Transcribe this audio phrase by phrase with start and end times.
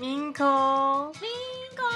[0.00, 0.46] 明空，
[1.20, 1.28] 明
[1.76, 1.86] 空，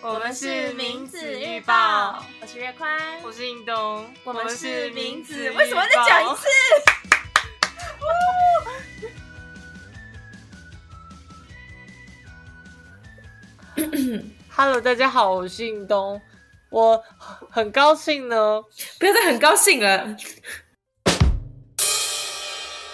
[0.00, 5.50] 我们是名子预报，我是月宽，我是印东，我们是名子字。
[5.50, 6.48] 为什么再讲一次
[14.48, 16.22] ？Hello，大家好，我是印东，
[16.70, 17.04] 我
[17.50, 18.62] 很高兴呢。
[18.98, 20.16] 不要再很高兴了。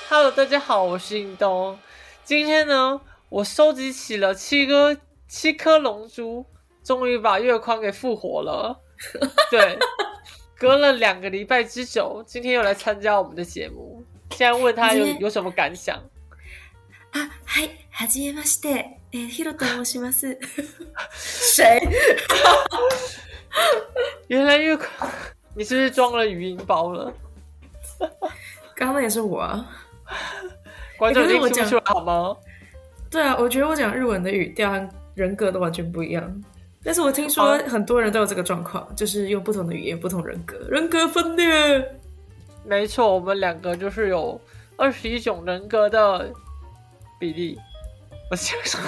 [0.08, 1.78] Hello，大家好，我是印东。
[2.24, 4.97] 今天呢，我收集起了七颗
[5.27, 6.45] 七颗龙珠，
[6.83, 8.79] 终于把月宽给复活了。
[9.49, 9.77] 对，
[10.57, 14.03] 隔了两个礼拜之久，今天又来参加我们的节目。
[14.31, 15.97] 现在问他有今天有什么感想？
[17.13, 18.97] 啊，はい、はじめまして。
[19.11, 20.37] えー、ヒロと申します。
[21.13, 21.81] 谁？
[24.27, 25.11] 原来月宽，
[25.53, 27.13] 你是不是装了语音包了？
[28.75, 29.69] 刚刚那也是我啊。
[30.97, 32.37] 观众可是我讲听不出来好吗？
[33.10, 36.42] 对啊，我觉得我讲日文的语调和人格都完全不一样。
[36.84, 41.84] 但是我听说很多人都有这个状况，就是用不同的语言、不同人格，人格分裂。
[42.64, 44.40] 没错，我们两个就是有
[44.76, 46.30] 二十一种人格的
[47.18, 47.58] 比例。
[48.30, 48.80] 我想说，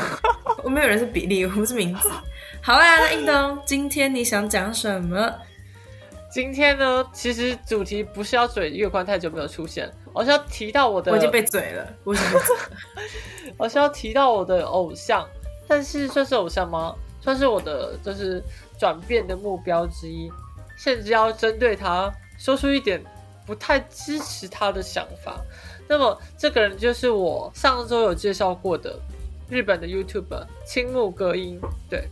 [0.64, 2.10] 我没有人是比例，我不是名字。
[2.60, 5.32] 好啊，那印东，今天你想讲什么？
[6.30, 12.62] 今天呢，其实主题不是要嘴月光太久没有出现，而是要提到我的，我已经被嘴了，我已经被嘴了。
[13.56, 15.27] 而是要提到我的偶像，
[15.66, 16.94] 但是算是偶像吗？
[17.20, 18.42] 算是我的就是
[18.78, 20.30] 转变的目标之一，
[20.77, 23.02] 甚至要针对他说出一点
[23.47, 25.41] 不太支持他的想法。
[25.86, 28.98] 那么这个人就是我上周有介绍过的
[29.48, 32.08] 日本的 YouTuber 青木歌音，对。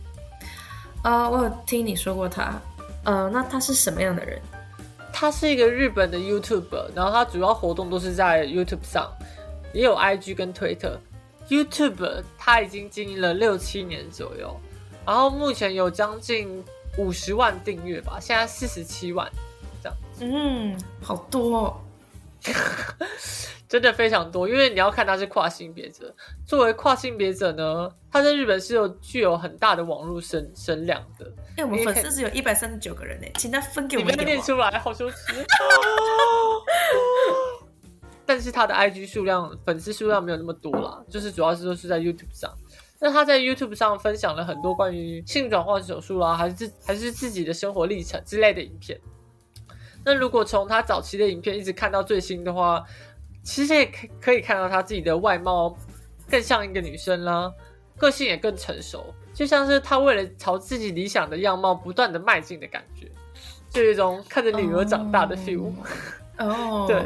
[1.03, 2.59] 啊、我有听你说过他。
[3.05, 4.41] 呃，那他是什么样的人？
[5.19, 9.11] 他是一个日本的 YouTuber，然后他主要活动都是在 YouTube 上，
[9.73, 10.95] 也有 IG 跟推特。
[11.49, 14.55] YouTube 他已经经营了六七年左右，
[15.07, 16.63] 然后目前有将近
[16.99, 19.27] 五十万订阅吧，现在四十七万，
[19.81, 21.81] 这样嗯，好多、哦。
[23.67, 24.47] 真的非常多。
[24.47, 26.13] 因为你要看他是跨性别者，
[26.45, 31.25] 作为跨性别者呢，他在日本是有具有很大的网络声声量的。
[31.57, 34.25] 哎、我们粉丝只有一百三十九个人呢，请他分给我们一点。
[34.25, 35.17] 念出来，好羞耻。
[38.25, 42.53] 但是他的 IG 数量、粉丝数量没有那么多啦，就是主要是都是在 YouTube 上。
[42.99, 48.99] 那他在 YouTube 上分享了很多关于性转换手术啦，还是自还是自己的生活历程之类的影片。
[50.03, 52.83] 那如果从他早期的影片一直看到最新的话，
[53.43, 55.75] 其实也可可以看到他自己的外貌
[56.29, 57.51] 更像一个女生啦，
[57.97, 63.07] 个性也更成熟，就像是他为了朝自己理想的样貌不断的迈进的感觉，
[63.69, 65.71] 就有一种看着女儿长大的 feel。
[66.39, 67.05] 哦，对。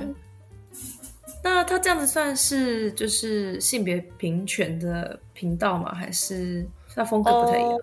[1.44, 5.94] 那他这样子算是就是性别平权的频道吗？
[5.94, 6.66] 还是
[6.96, 7.74] 他风格不太一样？
[7.74, 7.81] 哦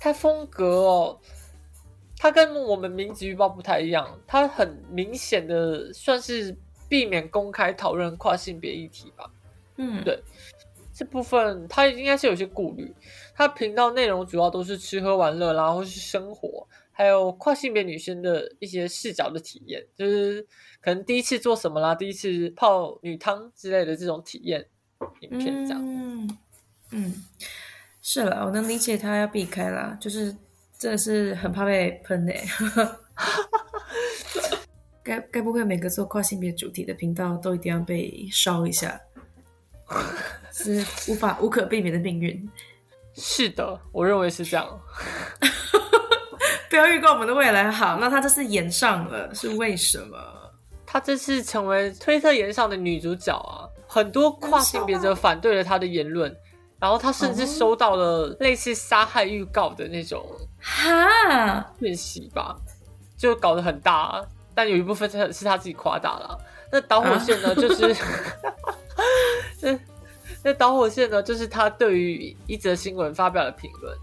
[0.00, 1.18] 他风格哦，
[2.18, 6.56] 他跟我们名字预报不太一样，他很明显的算是
[6.88, 9.30] 避免公开讨论跨性别议题吧。
[9.76, 10.22] 嗯，对
[10.94, 12.94] 这部分他应该是有些顾虑。
[13.34, 20.46] 他频道内容主要都是吃喝玩乐啦，或是生活，还有跨性别女生的一些视角的体验，就是
[20.80, 24.64] 可能第一次做什么啦，第一次泡女汤之类的这种体验
[25.20, 25.82] 影片这样。
[25.84, 26.38] 嗯
[26.92, 27.24] 嗯，
[28.00, 30.34] 是了，我能理解他要避开啦，就是
[30.78, 32.32] 真的是很怕被喷呢。
[35.02, 39.00] 该该不会每个做跨性别主题的频道都一定要被烧一下？
[40.50, 40.78] 是
[41.10, 42.48] 无法无可避免的命运。
[43.14, 44.80] 是的，我认为是这样。
[46.68, 47.70] 不要预告我们的未来。
[47.70, 50.18] 好，那她这次演上了，是为什么？
[50.84, 56.34] 她这次成为推特言上的女主角啊，很多跨性别者反对了她的言论，
[56.80, 60.26] 然后她甚至收到了类似杀害预告的那种
[60.60, 62.56] 哈，讯息吧，
[63.16, 64.20] 就搞得很大，
[64.54, 66.38] 但有一部分是是她自己夸大了。
[66.72, 67.94] 那导火线呢，就是
[70.44, 73.96] 那那导火线呢，就是他对于一则新闻发表了评论。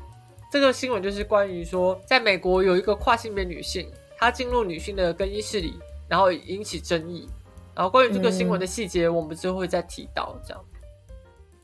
[0.52, 3.88] 这个新闻就是关于说，在美国有一个跨性别女性，
[4.18, 5.76] 她进入女性的更衣室里，
[6.10, 7.30] 然后引起争议。
[7.76, 10.36] 然后关于这个新闻的细节，我们之后会再提到。
[10.46, 10.62] 这样，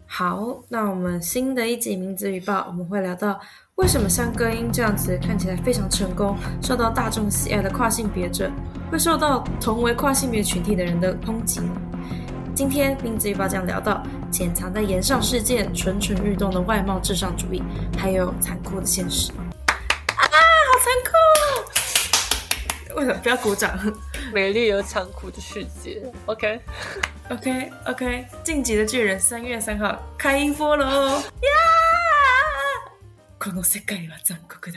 [0.06, 3.38] 好，那我们新的一集名字预报，我们会聊到
[3.76, 8.50] 为什么像歌音这样子看起来非常成功、受到大众喜爱的跨性别者，
[8.92, 11.82] 会受到同为跨性别群体的人的抨击呢？
[12.57, 17.63] 今天名字预报将聊到潜藏在言上事件、蠢蠢欲动的外貌至上主义，
[17.99, 19.33] 还有残酷的现实。
[19.33, 19.37] 啊，
[20.17, 22.97] 好残酷！
[22.97, 23.79] 为什么不要鼓掌？
[24.33, 26.03] 美丽而残酷的世界。
[26.27, 26.61] OK
[27.31, 30.87] OK OK，晋级的巨人三月三号开音播喽！
[30.87, 31.51] 呀，
[33.39, 34.77] この世界は残酷だ。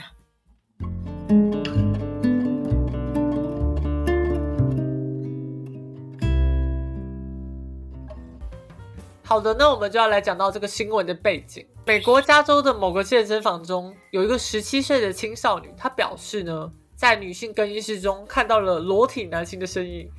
[9.31, 11.65] 好的，那我们就要来讲到这个新闻的背景。
[11.85, 20.11] 美国加州的某个健身房中，有一个十七岁的青少女，她表示呢，在女性更衣室中看到了裸体男性的身影。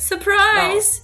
[0.00, 1.02] Surprise！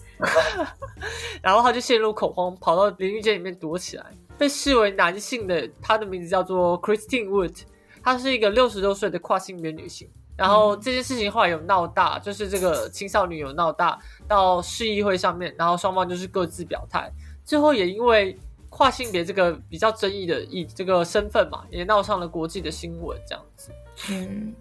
[1.40, 4.06] 然后她就陷入恐慌，跑到淋浴间里面躲起来。
[4.36, 7.56] 被视为男性的，他的名字叫做 Christine Wood，
[8.02, 10.10] 她是一个六十多岁的跨性别女性。
[10.36, 17.08] 然后这件事情后来有闹大，就是这个青少女有闹大到市议会上面，然后双方就是各自表态。
[17.44, 23.70] 最后也因为跨性别这个比较争议的议这个身份嘛，也闹上了国际的新闻这样子。
[24.10, 24.54] 嗯，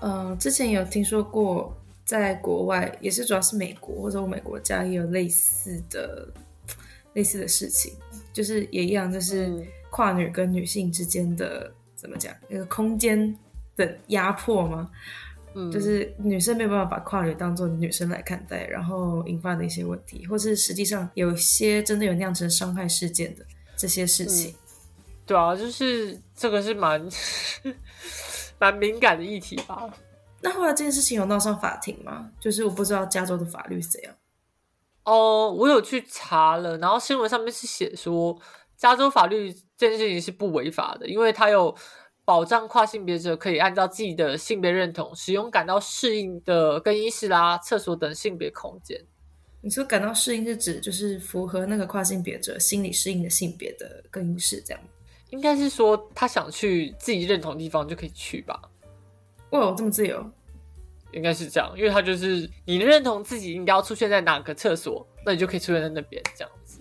[0.00, 6.26] 呃，之前有听说过，在国外也是主要是美国或者欧美国家也有类似的
[7.12, 7.92] 类似的事情，
[8.32, 13.36] 就是也一样，就是嗯跨女跟女性之间的怎么讲，那个空间
[13.76, 14.90] 的压迫吗？
[15.54, 23.44] 嗯，就是女生没有办法把跨女当做女生来看待，然后引发的一些问题，或是实际上有些真的有酿成伤害事件的
[23.76, 24.54] 这些事情。
[25.26, 27.08] 对啊，就是这个是蛮
[28.58, 29.88] 蛮敏感的议题吧。
[30.42, 32.30] 那后来这件事情有闹上法庭吗？
[32.38, 34.14] 就是我不知道加州的法律是怎样。
[35.04, 38.38] 哦，我有去查了，然后新闻上面是写说，
[38.76, 41.74] 加州法律这件事情是不违法的，因为它有
[42.24, 49.00] 保障跨性别者可以按照自己的性别认同，使用感到适应的更衣室啦、厕所等性别空间。
[49.60, 54.88] 你说感到适应是指就是符合那个跨性别者心理适应的性别的更衣室这样吗？
[55.30, 58.60] 应该是说他想去自己认同的地方就可以去吧，
[59.50, 60.24] 哇，这么自由？
[61.12, 66.80] 应该是这样，因为他就是你认同自己应该要出现在哪个厕所，那你就可以出现在那边这样子，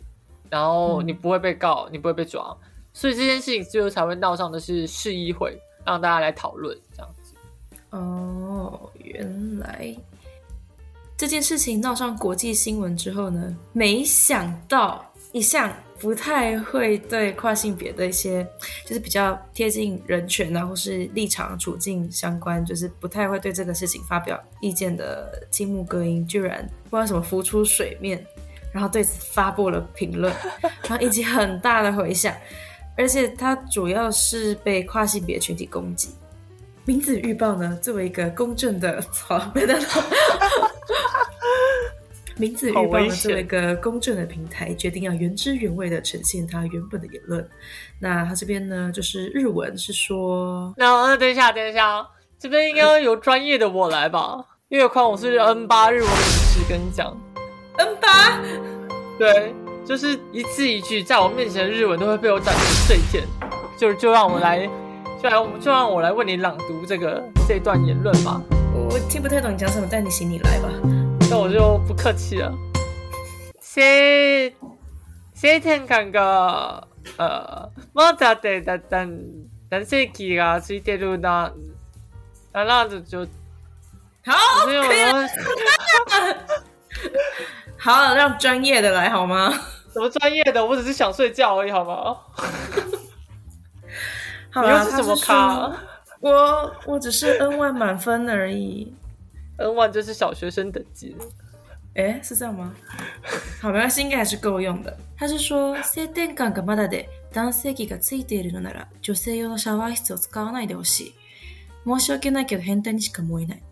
[0.50, 2.56] 然后你不会被告，你不会被抓，
[2.94, 7.34] 所以这件事情最后才会闹上的是市议会，让大家来讨论这样子。
[7.90, 9.96] 哦，原来
[11.18, 18.46] 这件事情闹上国际新闻之后呢，没想到一向不太会对跨性别的一些，
[18.86, 28.26] 就是比较贴近人权啊，或是立场处境相关，就是不太会对这个事情发表意见的青木歌音，居然不知道什么浮出水面，
[28.72, 30.34] 然后对此发布了评论，
[30.90, 32.36] 然后引起很大的回响，
[32.96, 36.10] 而且它主要是被跨性别群体攻击。
[36.86, 39.86] 名字预报呢，作为一个公正的，好，没得了。
[42.36, 47.48] 名字预报呢，作为一个公正的平台，决定要原汁原味的呈现它原本的言论。
[48.00, 52.06] 那它这边呢，就是日文是说，那那等一下，等一下，
[52.40, 57.16] 这边应该由专业的我来吧，因为况我是 N 八日文老师，跟你讲
[57.78, 58.42] ，N 八，
[59.18, 59.54] 对，
[59.87, 63.25] 就是一字一句在我面前的日文都会被我斩成碎片，
[63.79, 64.69] 就就让我来，
[65.23, 68.41] 就让就让我来为你朗读这个这段言论吧。
[68.75, 70.69] 我听不太懂你讲什么，但你行你来吧。
[71.31, 72.53] 那我就不客气了。
[73.61, 74.53] 性
[75.35, 76.87] 性転換が
[77.17, 79.21] あまだでだだん
[79.71, 81.53] 男性器がついてるな。
[82.53, 83.27] あ那就就
[84.25, 85.29] 好，没有了，
[87.79, 89.53] 好， 让专业的来好吗？
[89.93, 92.17] 什么专业的，我只是想睡觉而已，好吗？
[94.51, 95.77] 好啦你又是什么他咖说
[96.21, 98.93] 我我只是 N 万满分而已。
[99.57, 101.25] ？N one 就是小学生等级了。
[101.95, 102.73] 哎，是这样吗？
[103.61, 104.97] 好，没关系，应该还是够用的。
[105.17, 111.15] 他是说，性転換がまだで男性器がついているのなら、女性用のシャワー室を使わないでほしい。
[111.85, 113.63] 申し訳ないけど変態にしか思えない。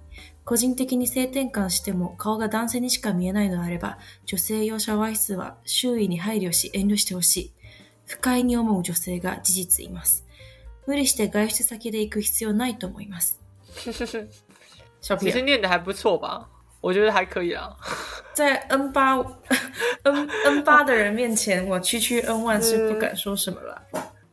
[0.52, 7.52] 個人的に性転換しても顔が男性にしか見えないのであれば、女性用シャワー室は周囲に配慮し遠慮してほしい。
[8.06, 10.26] 不快に思う女性が事実います。
[10.86, 13.40] 無理して外出先で行く必要ないと思います。
[15.00, 16.46] 小其实念的还不错吧？
[16.82, 17.74] 我觉得还可以啦。
[18.36, 19.20] 在 N 八
[20.04, 23.82] N N 八的人面前，我区区 N 万是不敢说什么了。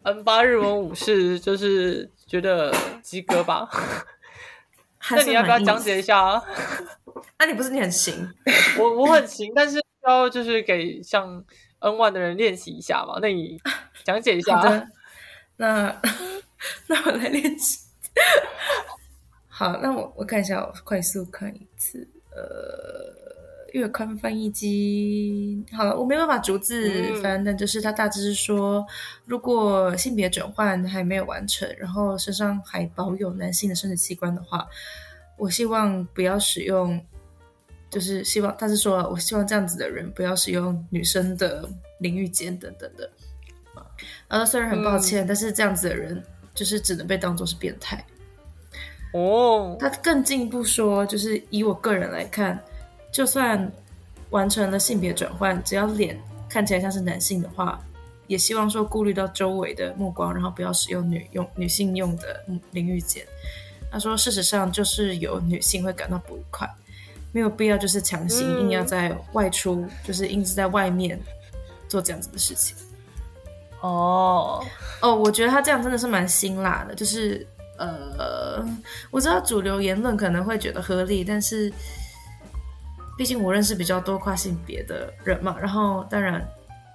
[0.02, 3.70] N 八日文武士就是觉得及格吧？
[5.08, 6.42] 还那你要不要讲解一下啊？
[7.38, 8.28] 那，你不是你很行？
[8.78, 11.42] 我我很行，但是要就是给像
[11.78, 13.18] N one 的人练习一下嘛。
[13.22, 13.58] 那你
[14.04, 14.82] 讲解一下啊。
[15.56, 16.00] 那
[16.88, 17.86] 那我来练习。
[19.48, 22.06] 好，那我我看一下，我快速看一次。
[22.30, 23.12] 呃，
[23.72, 28.86] 月刊翻译机，好了，我没办法逐字嗯翻，但就是他大致是说，
[29.24, 34.66] 如果性别转换还没有完成，然后身上还保有男性的生殖器官的话，
[35.36, 37.00] 我希望不要使用
[37.90, 41.68] 就是希望，他是说我希望这样子的人不要使用女生的
[42.00, 43.10] 淋浴间等等的。
[44.28, 46.22] 呃，虽然很抱歉，但是这样子的人
[46.54, 48.04] 就是只能被当做是变态。
[49.12, 52.62] 哦，他更进一步说，就是以我个人来看，
[53.12, 53.70] 就算
[54.30, 57.80] 完成了性别转换，只要脸看起来像是男性的话，
[58.26, 63.24] 也希望说顾虑到周围的目光，然后不要使用女用女性用的淋浴间。
[63.90, 66.68] 他说，事实上就是有女性会感到不愉快，
[67.32, 71.18] 没有必要就是强行硬要在外出，就是硬是在外面
[71.88, 72.76] 做这样子的事情。
[73.80, 74.62] 哦
[75.00, 77.46] 哦，我觉得他这样真的是蛮辛辣的，就是
[77.78, 78.62] 呃，
[79.10, 81.72] 我知道主流言论可能会觉得合理，但是
[83.18, 86.42] 毕竟我认识比较多跨性别的人嘛，然后当然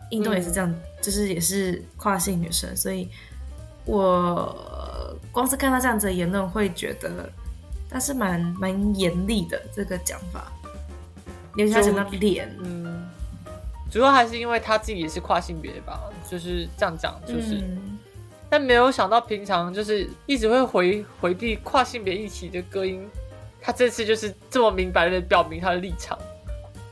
[0.09, 3.09] 运动也是这样，就是也是跨性女生，所以
[3.85, 7.29] 我光是看到这样子的言论，会觉得
[7.89, 10.51] 但是蛮蛮严厉的这个讲法，
[11.57, 13.05] 尤其他讲到脸，嗯，
[13.91, 15.99] 主要还是因为他自己也是跨性别吧。
[16.31, 17.61] 就是这样讲，就是，
[18.49, 23.07] 但没有想到平常就是一直会回回避跨性别议题的歌音，
[23.65, 26.19] 他这次就是这么明白的表明他的立场，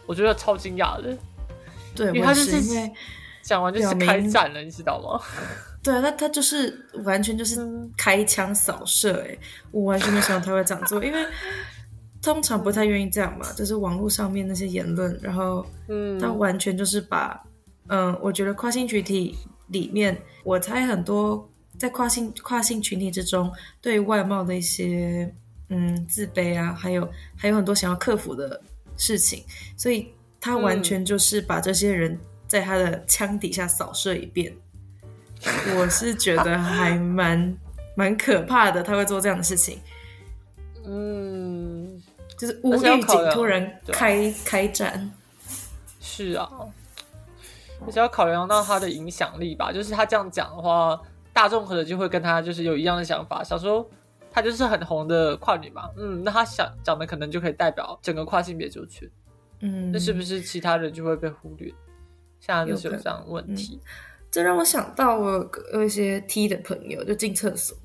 [0.06, 1.16] 我觉得超惊讶的。
[1.94, 2.62] 对，因为他就是
[3.42, 5.22] 讲完就是开战了，你知道吗？
[5.84, 6.74] 对啊，他他就是
[7.04, 7.60] 完全就是
[7.98, 9.38] 开枪扫射，哎，
[9.72, 11.26] 我完全没想到他会这样做，因为
[12.22, 17.40] 通常不太愿意这样嘛，就是网络上面那些言论，然后嗯，他完全就是把。
[17.88, 19.36] 嗯，我觉得跨性群体
[19.68, 23.52] 里面，我猜很多在跨性跨性群体之中，
[23.82, 25.30] 对外貌的一些
[25.74, 28.62] 嗯自卑啊，还有还有很多想要克服的
[28.98, 29.44] 事情，
[29.78, 34.54] 所以他完全就是把这些人在他的枪底下扫射一遍。
[35.78, 37.58] 我是觉得还蛮
[37.96, 39.80] 蛮可怕的，他会做这样的事情。
[40.86, 42.02] 嗯，
[42.38, 45.12] 就是无预警突然开开战。
[46.02, 46.50] 是啊。
[47.84, 51.02] 就是要考量到他的影响力吧，就是他这样讲的话，
[51.34, 53.90] 大众可能就会跟他就是有一样的想法，想说
[54.32, 59.10] 他就是很红的跨女嘛，嗯，那他想讲的可能就可以代表整个跨性别族群，
[59.60, 61.74] 嗯，那是不是其他人就会被忽略？
[62.40, 63.80] 现在就是有这样问题，
[64.32, 67.78] 这让我想到我有一些 T 的朋友就进厕所，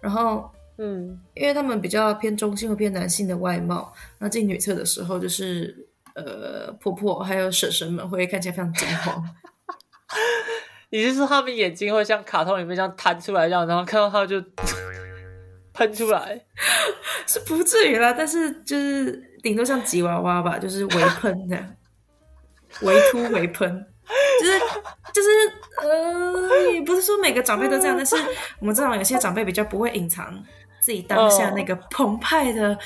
[0.00, 9.24] 然后嗯，因为他们比较偏中性或偏男性的外貌，那进女厕的时候就是呃婆婆还有婶婶们会看起来非常惊慌。
[10.90, 14.38] 你是说他们眼睛会像卡通里面这样弹出来这样，然后看到他就
[15.74, 16.40] 喷出来？
[17.26, 19.12] 是不至于啦，但是就是
[19.42, 21.56] 顶多像吉娃娃吧，就是微喷的，
[22.82, 23.86] 微突微喷，
[24.40, 24.58] 就是
[25.12, 25.28] 就是
[25.80, 28.16] 呃，也不是说每个长辈都这样，但是
[28.58, 30.32] 我们知道有些长辈比较不会隐藏
[30.80, 32.78] 自己当下那个澎湃的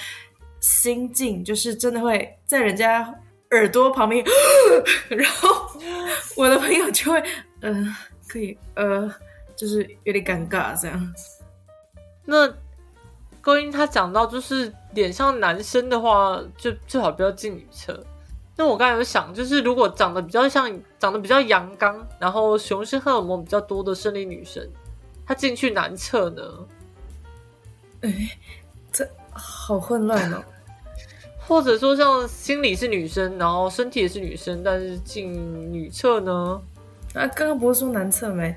[0.61, 3.15] 心境，就是真的会在人家。
[3.53, 4.25] 耳朵旁边，
[5.09, 5.49] 然后
[6.37, 7.23] 我的朋友就会，
[7.61, 9.09] 呃，可以，呃，
[9.55, 11.15] 就是有点尴尬这样。
[12.25, 12.53] 那
[13.47, 18.05] 高音他讲到，就是脸上男生的话，就最好不要进女厕。
[18.57, 24.69] 那我刚才有想，就是如果长得比较像，长得比较阳刚，然后雄性荷尔蒙比较多的生理女生，
[25.25, 26.43] 她进去男厕呢？
[28.01, 28.37] 哎，
[28.91, 30.43] 这好混乱哦。
[31.47, 36.61] 或者说，像心理是女生，然后身体也是女生，但是进女厕呢？
[37.15, 38.53] 啊，刚刚不是说男厕没？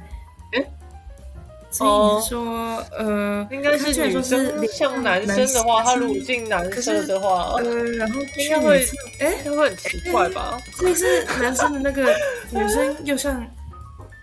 [1.70, 8.88] 哎，所以你说，呃，应该是女生像男生的话，他如果进男厕的话，呃，然后应该会，
[9.20, 10.58] 哎，会很奇怪吧？
[10.78, 12.14] 所以是男生的那个
[12.50, 13.34] 女生又像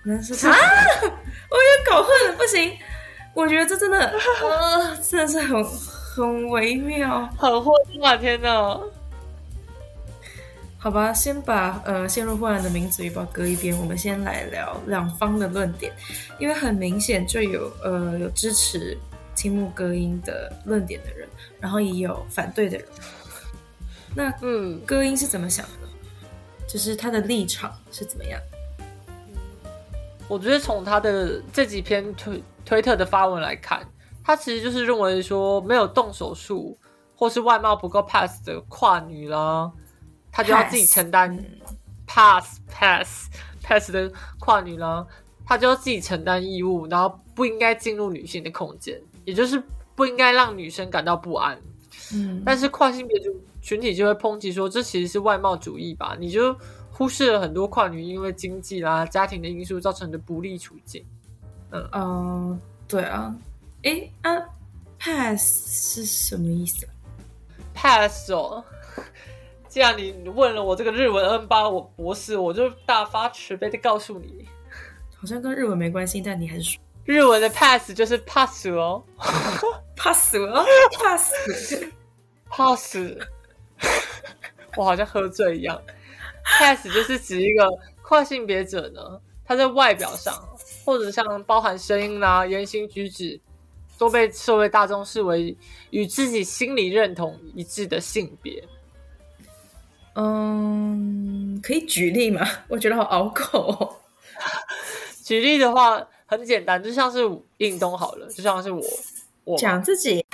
[0.05, 0.57] 男生 啊？
[1.49, 2.73] 我有点搞混了，不行，
[3.35, 3.99] 我觉得这真的，
[4.43, 5.65] 呃，真的是很。
[6.17, 8.81] 很微妙，很混乱，天哪！
[10.87, 15.93] 好吧，先把呃陷入混乱的名字语报搁一边，我们先来聊两方的论点，
[16.39, 18.97] 因为很明显就有呃有支持
[19.35, 21.29] 青木歌音的论点的人，
[21.59, 22.87] 然后也有反对的人。
[24.15, 25.89] 那嗯，歌音是怎么想的？
[26.69, 28.41] 就是他的立场是怎么样？
[30.29, 33.85] 我觉得从他的这几篇推推特的发文来看。
[34.23, 36.79] 他其实就是认为说，没有动手术
[37.17, 39.69] 或是外貌不够 pass 的跨女啦，
[40.37, 41.35] 他就要自己承担
[42.07, 43.31] pass pass
[43.63, 45.07] pass 的跨女啦，
[45.47, 49.63] 他就要自己承担义务，然后不应该进入女性的空间，也就是
[49.95, 51.59] 不应该让女生感到不安。
[52.13, 56.15] 嗯，但是跨性别群群体就会抨击说，这其实是外貌主义吧？
[56.21, 56.55] 你就
[56.93, 61.03] 忽视了很多跨女因为经济啦、家庭的因素造成的不利处境。
[61.71, 63.35] 嗯嗯，对啊。
[63.85, 64.31] 诶啊
[64.99, 66.87] ，pass 是什么意思
[67.73, 68.63] ？pass 哦，
[69.77, 74.49] 既然你问了我这个日文 N 八我博士，我就大发慈悲的告诉你，
[75.15, 79.05] 好像跟日文没关系，但你还是说日文的 pass 就是 pass 哦
[79.95, 80.65] pass 哦
[80.99, 81.31] pass。
[82.49, 82.97] pass，
[84.79, 85.79] 我好像喝醉一样。
[86.59, 87.69] pass 就是指一个
[88.01, 90.33] 跨性别者呢，他在外表上
[90.87, 93.39] 或者像包含声音啦、言行举止，
[93.99, 95.55] 都被社会大众视为
[95.91, 98.65] 与自己心理认同一致的性别。
[100.17, 102.41] 嗯，可以举例吗？
[102.69, 103.97] 我觉得好拗口、哦。
[105.23, 107.19] 举例的话，很简单，就像是
[107.59, 108.83] 运动好了，就像是我，
[109.45, 110.25] 我讲自己，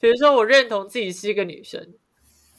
[0.00, 1.86] 比如说我认同自己是一个女生，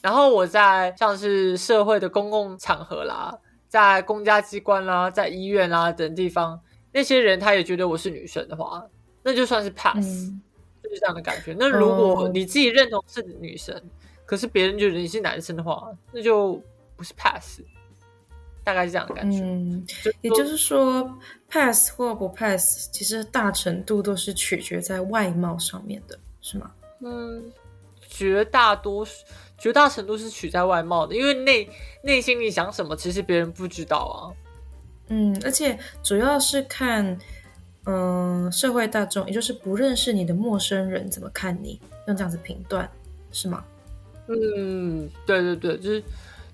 [0.00, 3.36] 然后我在像是社会的公共场合啦，
[3.68, 6.60] 在公家机关啦，在医院啦等地方，
[6.92, 8.84] 那些人他也觉得我是女生的话，
[9.22, 10.40] 那就算是 pass，、嗯，
[10.82, 11.56] 就是这样的感觉。
[11.58, 13.74] 那如果哦你自己认同是女生，
[14.26, 16.60] 可是别人觉得你是男生的话，那就
[16.96, 17.60] 不是 pass，
[18.62, 19.40] 大概是这样的感觉。
[19.40, 26.70] 嗯，就也就是说，pass 或不 pass，其实大程度都是取决在外貌上面的，是吗？
[27.00, 27.52] 嗯，
[28.08, 29.24] 绝大多数、
[29.58, 31.68] 绝大程度是取在外貌的，因为内
[32.02, 34.18] 内心里想什么，其实别人不知道啊。
[35.08, 37.18] 嗯，而且主要是看，
[37.84, 42.90] 嗯、社会大众，也就是不认识你的陌生人怎么看你，用这样子评断，
[43.30, 43.62] 是吗？
[44.28, 46.02] 嗯，对对对，就是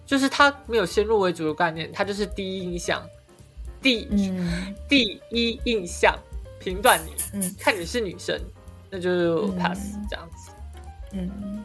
[0.06, 3.02] 就是他没有先入为主的概念，他就是第一印象，
[3.80, 6.18] 第、嗯第一印象
[6.58, 8.38] 评断你，嗯看你是女生，
[8.90, 9.10] 那就
[9.46, 9.56] 嗯。
[9.56, 10.50] pass、这样子。
[11.12, 11.64] 嗯，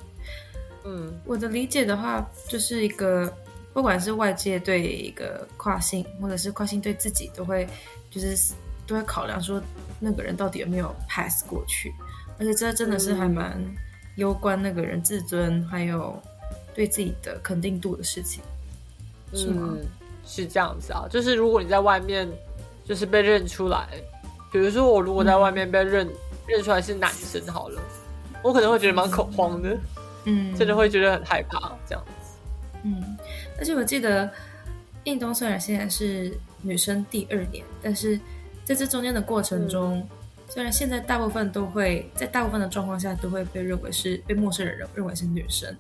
[0.83, 1.19] 嗯。
[1.25, 3.31] 我的理解的话，就是一个，
[3.73, 7.67] 不管是外界对一个跨性，或者是跨性对自己，都会
[8.11, 8.53] 就是
[8.85, 9.61] 都会考量说
[9.99, 11.91] 那个人到底有没有 pass 过去，
[12.37, 13.59] 而且这真的是还蛮
[14.15, 16.21] 攸关那个人自尊还有
[16.73, 18.43] 对自己的肯定度的事情。
[19.33, 19.85] 是吗嗯，
[20.25, 22.27] 是这样子啊，就是如果你在外面
[22.85, 23.87] 就是被认出来，
[24.51, 26.07] 比如说我如果在外面被认、
[26.47, 27.81] 认出来是男生好了，
[28.41, 29.77] 我可能会觉得蛮恐慌的，
[30.25, 32.37] 嗯，真的会觉得很害怕这样子。
[32.83, 33.17] 嗯，
[33.57, 34.29] 而且我记得
[35.03, 38.17] 印东虽然现在是女生第二年，但是
[38.63, 40.07] 在这中间的过程中，
[40.47, 45.75] 虽然现在大部分都会在大部分的状况下都会被认为是被陌生人认认为是女生，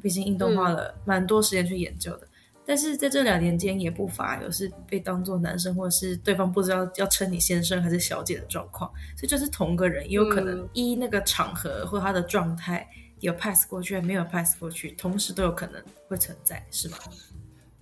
[0.00, 2.28] 毕竟运动花了蛮多时间去研究的。
[2.66, 10.68] 但是在这两年间，也不乏有是被当做男生，或者是对方不知道要称你先生还是小姐的状况，所以就是同个人，也有可能嗯。
[10.72, 12.88] 依那个场合或他的状态，
[13.20, 16.96] 有 pass 过去，没有 pass 过去，同时都有可能会存在，是吗？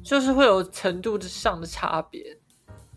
[0.03, 2.37] 就是会有程度上的差别，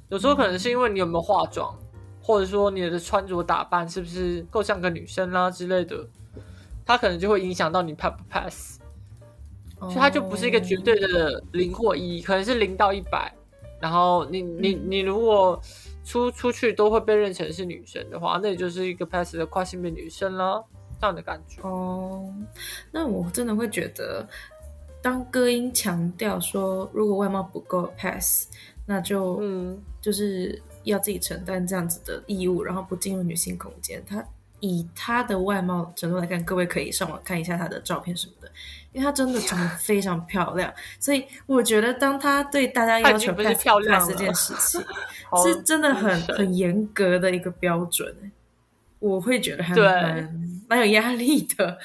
[0.10, 1.78] 有时候可能是因为你有没有化妆，
[2.26, 6.08] 或者说你的穿着打扮是不是够像个女生啦、之类的，
[6.84, 8.80] 它可能就会影响到你 pass 不 pass。
[9.80, 13.32] 所以它就不是一个绝对的零或一，可能是零到一百。
[13.80, 15.62] 然后你你嗯你如果
[16.04, 20.64] 出出去都会被认成是女生的话，那也就是一个 pass 的跨性别女生啦，
[21.00, 21.62] 这样的感觉。
[21.62, 22.34] 哦，
[22.92, 24.28] 那我真的会觉得，
[25.02, 28.50] 当歌音强调说，如果外貌不够 pass，
[28.88, 34.04] 那就、嗯，就是要自己承担这样子的义务，然后不进入女性空间。
[34.06, 34.26] 她
[34.60, 38.50] 以她的外貌程度来看，各位可以上网看一下她的照片什么的，
[38.94, 44.82] 因为她真的长得 非常漂亮，所以我觉得当她对大家要求不是漂亮这件事情，
[45.44, 48.32] 是真的很很严格的一个标准，欸
[49.00, 51.78] 我会觉得还对蛮蛮有压力的。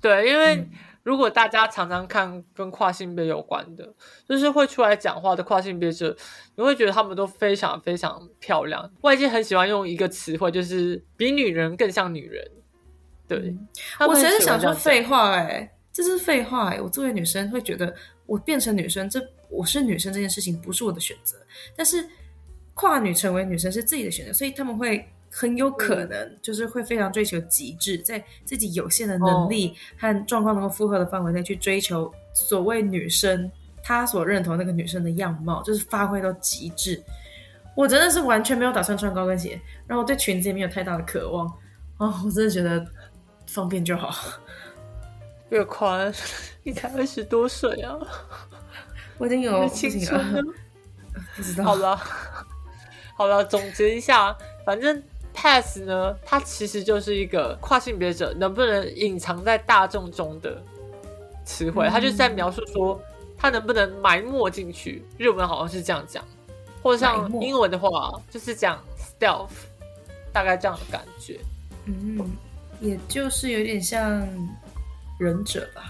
[0.00, 0.70] 对，因为嗯
[1.04, 3.94] 如果大家常常看跟跨性别有关的，
[4.28, 6.16] 就是会出来讲话的跨性别者，
[6.56, 8.90] 你会觉得他们都非常非常漂亮。
[9.02, 12.50] 外界很喜欢用一个词汇，就是比女人更像女人。
[13.28, 13.68] 对，嗯
[14.00, 17.94] 我才是很喜欢这样想说废话哎、这是废话哎、我作为女生会觉得
[18.26, 21.36] 我变成女生，这我是女生这件事情不是我的选择，
[21.76, 22.08] 但是
[22.72, 33.50] 跨女成为女生是自己的选择，所以他们会很有可能就是会非常追求极致，在自己有限的能力和状况能够负荷的范围内去追求所谓女生
[33.82, 37.02] 她所认同那个女生的样貌，就是发挥到极致。
[37.74, 41.46] 我真的是完全没有打算穿高跟鞋，然后我对裙子也没有太大的渴望。
[41.98, 42.86] 哦，我真的觉得
[43.48, 44.14] 方便就好。
[45.50, 46.14] 越宽，
[46.62, 47.98] 你才二十多岁啊，
[49.18, 50.42] 我已经有青春了，？
[51.34, 51.64] 不知道。
[51.64, 51.96] 好了，
[53.18, 55.02] 好了，总结一下，反正
[55.34, 60.62] pass 呢，它其实就是一个跨性别者能不能隐藏在大众中的
[61.44, 62.98] 词汇，嗯它就是在描述说
[63.36, 65.04] 他能不能埋没进去。
[65.18, 66.24] 日文好像是这样讲，
[66.82, 69.50] 或者像英文的话就是讲 stealth，
[70.32, 71.38] 大概这样的感觉。
[71.86, 72.18] 嗯，
[72.80, 74.26] 也就是有点像
[75.18, 75.82] 忍者吧。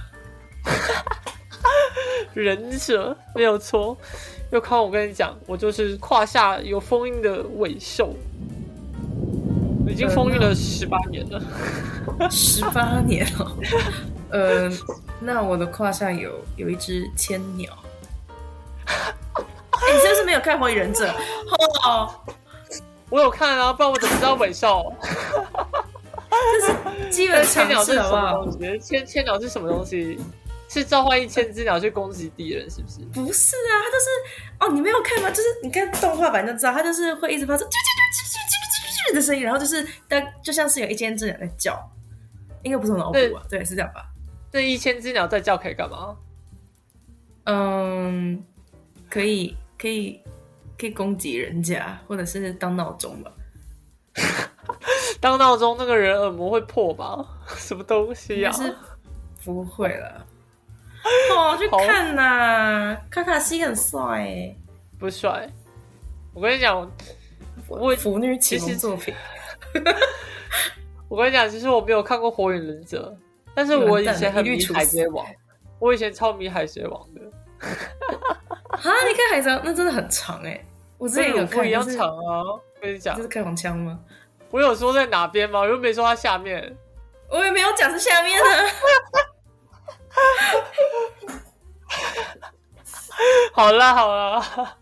[2.35, 3.96] 忍者没有错。
[4.52, 8.14] 又看我跟你讲，我就是胯下有封印的尾兽，
[9.87, 11.40] 已经封印了十八年了。
[12.31, 13.57] 十八年了，
[14.31, 14.70] 呃，
[15.20, 17.70] 那我的胯下有有一只千鸟。
[18.87, 21.07] 哎、你是不是没有看《火影忍者》？
[21.87, 22.11] 哦，
[23.11, 24.92] 我有看啊，不然我怎么知道尾兽？
[27.11, 28.53] 基本常千鸟是什么东？
[28.53, 28.79] 西？
[28.81, 30.18] 千千鸟是什么东西？
[30.68, 32.99] 是召唤一千只鸟去攻击敌人，是不是？
[33.12, 34.07] 不是啊，他就是
[34.59, 35.31] 哦，你没有看吗？
[35.31, 37.70] 就是你看动画版就知道，他就是会一直发出啾啾
[39.14, 41.79] 的声音，然后就是但就像是有一千只鸟在叫，
[42.62, 44.05] 应该不是我脑补啊，对，是这样吧？
[44.53, 46.16] 那一千只鸟在叫可以干嘛？
[47.44, 48.42] 嗯，
[49.11, 50.20] 可以可以
[50.79, 53.33] 可以攻击人家，或者是当闹钟吧。
[55.20, 57.24] 当闹钟那个人耳膜会破吧？
[57.57, 58.77] 什么东西呀、应该是
[59.44, 60.27] 不会了。
[61.37, 64.57] 哦，去看呐、卡卡西很帅哎，
[64.98, 65.50] 不帅。
[66.33, 66.90] 我跟你讲，
[67.68, 69.14] 我腐女启其实蒙作品，
[71.09, 73.14] 我跟你讲，其实我没有看过《火影忍者》，
[73.55, 75.27] 但是我以前很迷海贼王，
[75.79, 77.20] 我以前超迷海贼王的，
[78.77, 80.64] 哈，你看海贼王那真的很长哎，
[80.98, 82.42] 我之前有看，一样长啊！
[82.44, 83.98] 我跟你讲这，是开黄腔吗？
[84.50, 85.61] 我有说在哪边吗？
[85.61, 86.77] 我又没说它下面。
[87.31, 88.46] 我也没有讲是下面啊。
[93.53, 94.77] 好啦好啦，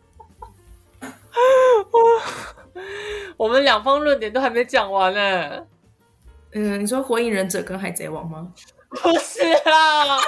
[3.37, 5.67] 我们两方论点都还没讲完呢。
[6.53, 8.53] 嗯，你说火影忍者跟海贼王吗？
[8.89, 10.19] 不是啊。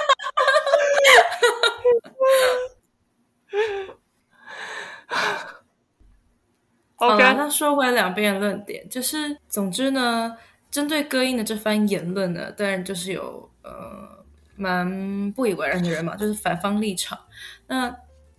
[6.97, 10.37] 好了，那说回两边的论点，就是总之呢，
[10.71, 17.19] 针对歌音的这番言论呢，当然就是有呃蛮不以为然的人嘛，就是反方立场。
[17.67, 17.95] 那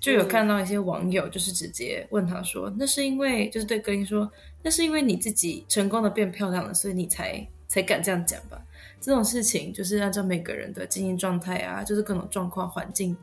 [0.06, 4.30] 就有看到一些网友就是直接问他说：“那是因为就是对歌音说，
[4.62, 8.62] 那是因为你自己成功的变漂亮了，所以你才才敢这样讲吧？
[9.00, 13.16] 这种事情就是按照每个人的经营状态啊，就是各种状况环境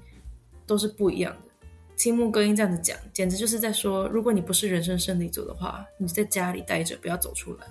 [0.67, 1.49] 都是不一样的。”
[1.95, 7.65] 青木歌音这样子讲，简直就是在说，如果你不是人生胜利组的话，你就在家里待着，不要走出来。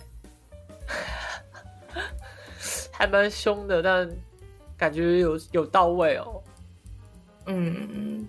[2.91, 4.09] 还蛮凶的，但
[4.75, 6.43] 感觉有有到位哦。
[7.45, 8.27] 嗯，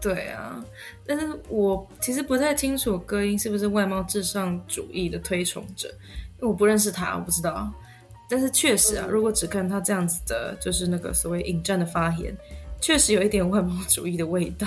[0.00, 0.64] 对啊，
[1.06, 5.88] 但是我其实不太清楚歌音是不是外貌至上主义的推崇者，
[6.36, 7.72] 因为我不认识他，我不知道。
[8.30, 12.36] 但是确实啊，嗯如果只看他这样子的，就是那个所谓引战的发言，
[12.80, 14.66] 确实有一点外貌主义的味道。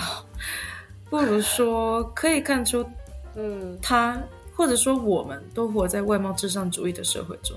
[1.08, 2.84] 不如说，可以看出
[3.36, 4.22] 嗯，他
[4.54, 7.56] 或者说我们都活在外貌至上主义的社会中，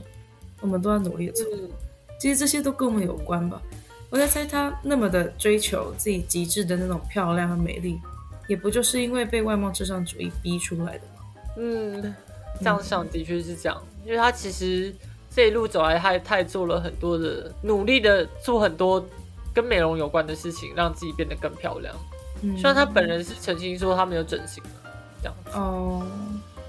[0.61, 1.45] 我们都要努力的做。
[1.53, 1.69] 嗯
[2.17, 3.61] 其实这些都跟我们有关吧。
[4.09, 7.99] 我在猜，他那么的追求自己极致的那种漂亮和美丽，
[8.47, 11.23] 也不就是因为被外貌至上主义逼出来的吗？
[11.57, 12.15] 嗯，
[12.59, 14.93] 这样想的确是这样，因为他其实
[15.29, 19.05] 这一路走来，他也他也做了很多的努力的做很多
[19.53, 21.93] 跟美容有关的事情，让自己变得更漂亮。
[22.41, 24.91] 嗯，虽然他本人是澄清说他没有整形啊
[25.21, 26.05] 这样子，哦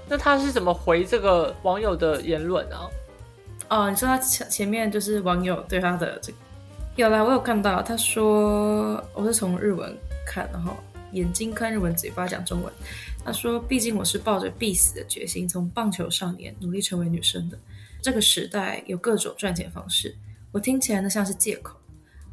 [0.09, 2.87] 那他是怎么回这个网友的言论啊？
[3.69, 6.37] 哦，你说他前前面就是网友对他的这个，
[6.97, 10.75] 有啦，我有看到，他说我是从日文看，然后
[11.11, 12.73] 眼睛看日文，嘴巴讲中文。
[13.23, 17.59] 他说：“毕竟我是抱着必死的决心，从棒球少年努力成为女生的。
[18.01, 20.15] 这个时代有各种赚钱方式，
[20.51, 21.77] 我听起来呢像是借口。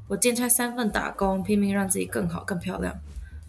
[0.09, 2.99] 我兼差三份打工，拼命让自己更好、更漂亮。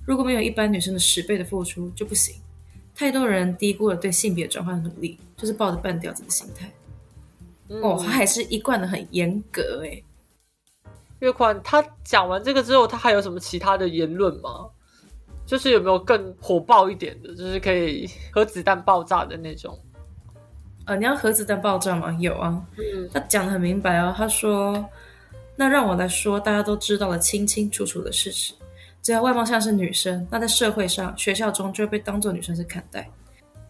[0.06, 2.36] 如果没有一般女生的十倍的付出就不行。
[2.94, 6.70] 太多人低估了对性别转换的努力，就是抱着半吊子的心态。
[7.70, 10.04] 嗯哦，他还是一贯的很严格哎。
[11.20, 14.68] 月宽他讲完这个之后，他还有什么其他的言论吗？
[15.46, 19.80] 就是有没有更火爆一点的，就是可以核子弹爆炸的那种？
[20.86, 22.16] 呃，你要核子弹爆炸吗？
[22.20, 24.14] 有啊，嗯他讲的很明白哦。
[24.16, 24.84] 他说
[25.56, 28.54] ：“那让我来说，大家都知道了清清楚楚的事实。
[29.02, 33.08] 只要外貌像是女生，那在社会上、学校中就会被当做女生去看待。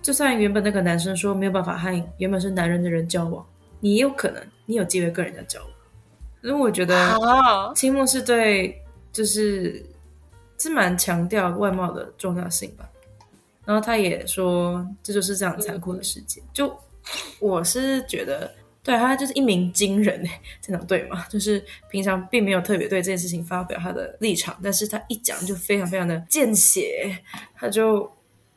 [0.01, 3.45] 就算原本那个男生说没有办法和原本是男人的人交往，
[3.79, 5.69] 你也有可能，你有机会跟人家交往。
[6.45, 8.79] 因为我觉得啊，青木是对，
[9.11, 9.83] 就是
[10.59, 12.87] 是蛮强调外貌的重要性吧。
[13.65, 16.39] 然后他也说，这就是这样残酷的世界。
[16.53, 16.71] 就
[17.39, 18.53] 我是觉得，
[18.83, 21.25] 对他就是一鸣惊人哎，这样对吗？
[21.31, 27.17] 就是平常并没有特别对这件事情发表他的立场，但是他一讲就非常非常的见血，
[27.55, 28.07] 他就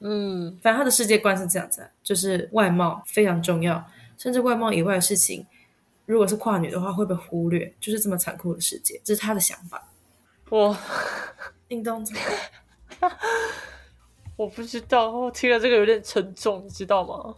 [0.00, 3.82] 嗯反正他的世界观是这样子、啊，就是外貌非常重要，
[4.18, 5.46] 甚至外貌以外的事情，
[6.08, 9.86] 如果是跨女的话会被忽略，就是这么残酷的世界，这是他的想法。
[10.48, 10.74] 我
[11.68, 12.20] 运动怎么
[14.34, 17.34] 我不知道，我听了这个有点沉重，你知道吗？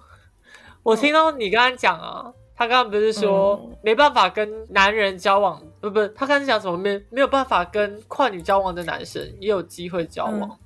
[0.85, 10.57] 我听到你刚刚讲啊，他刚刚不是说、嗯没办法跟男人交往，不不，他刚刚讲什么没没有办法跟跨女交往的男生也有机会交往，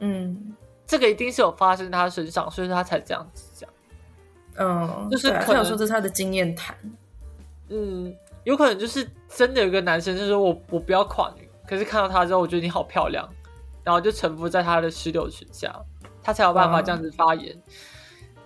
[0.00, 3.70] 嗯这个一定是有发生在他身上，所以他才这样子讲。
[4.56, 6.76] 嗯，就是可能他有说这是他的经验谈。
[7.72, 13.26] 嗯，有可能就是真的有一个男生就说我我不要跨女，可是看到她之后，我觉得你好漂亮，
[13.82, 15.74] 然后就臣服在他的石榴裙下，
[16.22, 17.56] 他才有办法这样子发言。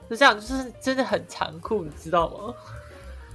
[0.08, 2.54] 就这样，就是真的很残酷，你知道吗？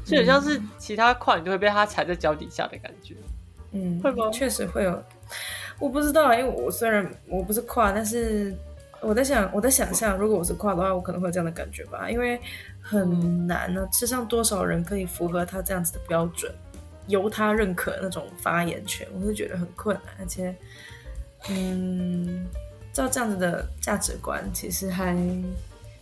[0.05, 3.15] 就很像是其他跨女都会被他踩在脚底下的感觉。
[3.73, 5.03] 嗯，会吗确实会有，
[5.79, 8.55] 我不知道，因为我虽然我不是跨，但是
[9.01, 12.39] 我在想，我在想象，如果我是跨的话，我可能会有这样的感觉吧，因为
[12.81, 16.53] 很难呢、世上多少人可以符合他这样子的标准，
[17.07, 20.55] 由他认可那种发言权，我是觉得很困难，而且，
[21.49, 22.47] 嗯，
[22.91, 25.15] 照这样子的价值观，其实还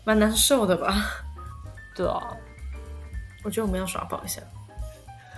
[0.03, 1.23] 蛮难受的吧。
[1.95, 2.35] 对啊，
[3.43, 4.41] 我觉得我们要耍宝一下，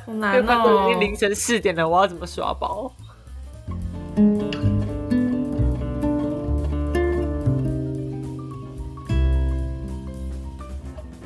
[0.05, 0.99] 好因难为快都已哦经。
[1.01, 2.93] 凌晨四点了，我要怎么耍宝？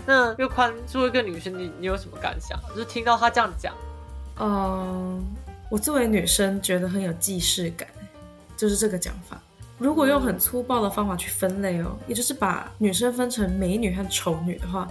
[0.06, 2.60] 那岳宽作为一个女生，你你有什么感想？
[2.70, 3.74] 就是听到他这样讲，
[4.40, 5.24] 嗯，
[5.70, 7.88] 我作为女生觉得很有既视感，
[8.56, 9.42] 就是这个讲法。
[9.78, 14.88] 如果用很粗暴的方法去分类哦，也就是把女生分成美女和丑女的话，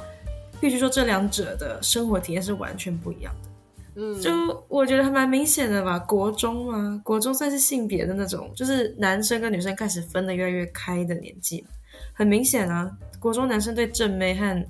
[0.61, 3.49] 必须说这两者的生活体验是完全不一样的。
[3.97, 4.31] 嗯，就
[4.69, 11.69] 我觉得还蛮明显的吧，国中嘛，国中算是性别的那种，就是男生跟女生开始分的越来越开的年纪嘛，
[12.13, 14.67] 很明显啊，国中男生对正妹和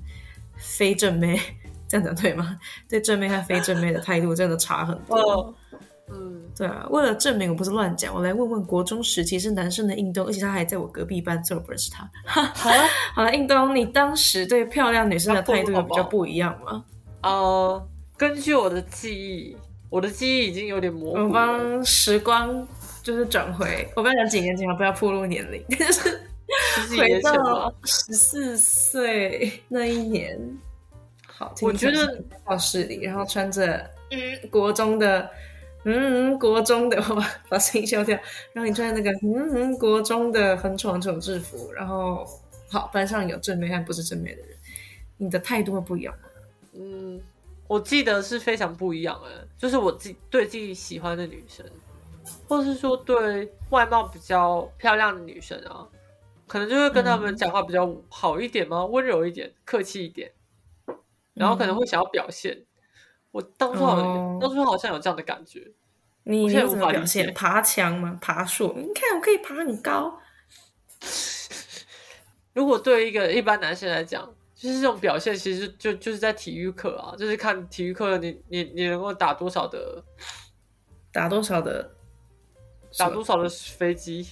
[0.57, 1.39] 非正妹，
[1.87, 2.57] 这样讲对吗？
[2.89, 5.15] 对正妹和非正妹的态度 真的差很多。
[5.17, 5.53] 哦，
[6.11, 12.09] 嗯，对啊，为了证明我不是乱讲，我来问问国中时期是男生的印东，而且他还在我隔壁班，所以我不认识他。
[12.25, 16.83] 好了，好了，印东，你当时对漂亮女生的态度有比较不一样吗？
[17.21, 17.87] 呃，
[18.17, 19.57] 根据我的记忆，
[19.89, 21.29] 我的记忆已经有点模糊我。
[21.29, 22.67] 帮时光
[23.01, 26.21] 就是转回，我不要讲几年前，不要暴露年龄，就是
[26.97, 30.39] 回到，十四岁那一年。
[31.27, 35.29] 好，我觉得教室里，然后穿着嗯国中的
[35.83, 38.17] 嗯国中的，我把把声音消掉，
[38.53, 42.25] 然后你穿着那个嗯嗯国中的很丑很丑的制服，然后
[42.69, 44.57] 好班上有正妹和不是正妹的人，
[45.17, 46.29] 你的态度会不一样吗？
[46.73, 47.21] 嗯，
[47.67, 51.65] 我记得是非常不一样的，就是我自己对自己喜欢的女生，
[52.47, 55.85] 或是说对外貌比较漂亮的女生啊，
[56.47, 58.85] 可能就会跟他们讲话比较好一点吗？
[58.85, 60.31] 温柔一点，客气一点，
[61.33, 62.65] 然后可能会想要表现。
[63.31, 65.71] 我当初好像、哦当初好像有这样的感觉，
[66.23, 67.33] 你现在无法表现？
[67.33, 68.17] 爬墙吗？
[68.21, 68.73] 爬树？
[68.77, 70.19] 你看我可以爬很高。
[72.53, 80.03] 如果对一个一般男生来讲，就是这种表现，其实就就是在体育课啊，就是看体育课你你你能够打多少的
[81.11, 81.91] 打多少的？
[82.97, 84.25] 打多少的飞机，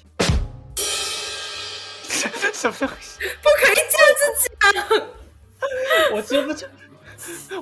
[2.53, 3.19] 什么东西？
[3.41, 4.07] 不可以这样
[4.37, 5.07] 子讲。
[6.15, 6.65] 我接不出。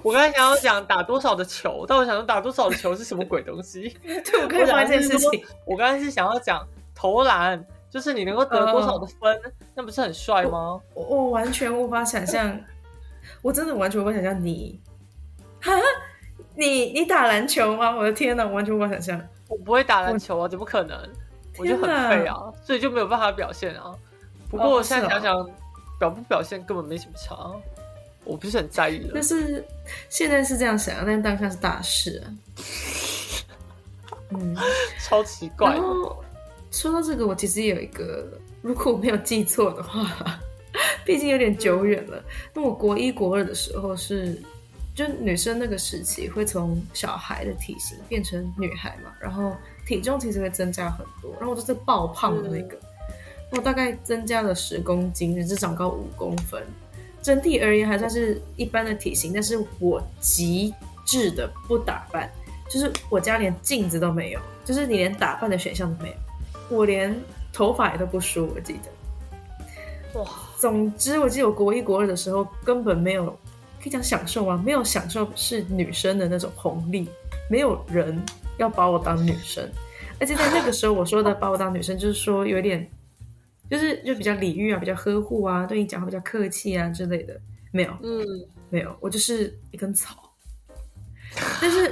[0.02, 3.90] 我刚才想要讲打多少的球，但我想说打多少的球是什么鬼东西？
[4.04, 5.46] 对，我可以发现这件事情。
[5.66, 9.40] 我刚才是想要讲投篮，就是你能够得多少的分，
[9.76, 10.82] 那不是很帅吗？
[10.96, 12.60] 我我完全无法想象，
[13.44, 14.82] 我真的完全无法想象你，
[15.62, 15.72] 哈，
[16.56, 17.96] 你你打篮球吗？
[17.96, 19.22] 我的天哪，我完全无法想象。
[19.48, 20.98] 我不会打篮球啊，怎么可能？
[21.60, 23.94] 我就很废啊，所以就没有办法表现啊。
[24.52, 25.50] 不过哦我现在想想，
[25.98, 27.52] 表不表现根本没什么差，
[28.26, 29.24] 我不是很在意的但。
[29.24, 29.66] 是
[30.10, 32.26] 现在是这样想，但是当下是大事啊。
[34.30, 34.56] 嗯，
[35.04, 35.78] 超奇怪的。
[35.78, 36.24] 然后
[36.70, 38.28] 说到这个，我其实也有一个，
[38.62, 40.40] 如果我没有记错的话，
[41.06, 42.24] 毕竟有点久远了。
[42.54, 44.42] 那我国一、国二的时候是，
[44.96, 52.78] 就女生那个时期会从小孩的体型变成女孩嘛，然后体重其实会增加很多，然后我就是爆胖的那个，
[53.52, 56.64] 我大概增加了十公斤，甚至长高五公分。
[57.22, 60.74] 整体而言还算是一般的体型，但是我极
[61.06, 62.32] 致的不打扮，
[62.70, 66.16] 就是我家连镜子都没有，就是你连打扮的选项都没有，
[66.76, 67.16] 我连
[67.54, 70.20] 头发也都不梳，我记得。
[70.20, 73.26] 哇，总之，我记得我国一、国二的时候根本没有，
[73.82, 74.60] 可以讲享受吗？
[74.66, 77.08] 没有享受是女生的那种红利，
[77.50, 78.20] 没有人
[78.58, 79.70] 要把我当女生。
[80.20, 82.90] 而且在那个时候，我说的把我当女生，就是说有点，
[83.72, 87.40] 就是就比较礼遇啊，比较呵护啊，对你讲话比较客气啊之类的。
[87.72, 88.22] 没有，嗯，
[88.70, 90.30] 没有，我就是一根草。
[91.62, 91.90] 但是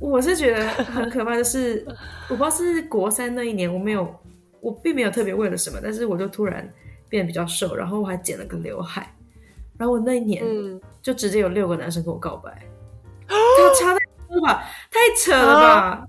[0.00, 1.84] 我是觉得很可怕，的是
[2.30, 4.18] 我不知道是国三那一年，我没有，
[4.62, 6.66] 我并没有特别为了什么，但是我就突然
[7.10, 9.14] 变得比较瘦，然后我还剪了个刘海，
[9.76, 12.50] 然后我那一年嗯，就直接有六个男生跟我告白，
[13.28, 16.08] 他差太多吧，太扯了吧！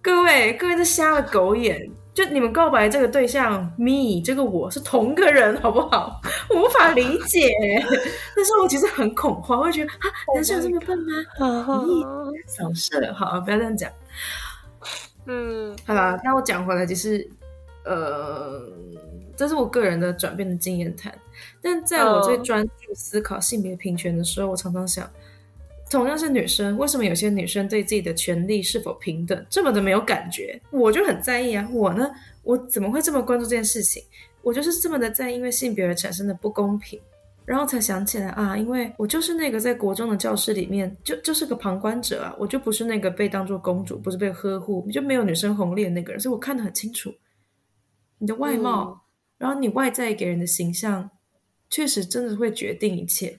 [0.00, 6.20] 各位，各位这瞎了狗眼，就你们告白这个对象 me 这个我是同个人， 好不好？
[6.50, 7.48] 我无法理解，
[8.34, 11.12] 但是我其实很恐慌，我会觉得啊，男生有这么笨吗？
[12.48, 13.88] 扫射，好，不要这样讲。
[15.26, 17.24] 嗯好啦，那我讲回来，其实，
[17.84, 18.68] 呃，
[19.36, 21.16] 这是我个人的转变的经验谈。
[21.62, 25.08] 但在我最嗯专注思考性别平权的时候，我常常想，
[25.90, 30.60] 同样是女生，为什么有些女生对自己的权利是否平等这么的没有感觉？
[30.70, 31.68] 我就很在意啊。
[31.72, 32.10] 我呢，
[32.42, 34.02] 我怎么会这么关注这件事情？
[34.42, 37.00] 我就是这么的在意，因为性别而产生的不公平。
[37.44, 47.10] 然后才想起来啊，因为我就是那个在国中的教室里面，就就是个旁观者啊，我就不是那个被当做公主，不是被呵护，就没有女生红利的那个人，所以我看得很清楚，
[48.18, 49.00] 你的外貌，
[49.38, 51.08] 然后你外在给人的形象，
[51.70, 53.38] 确实真的会决定一切，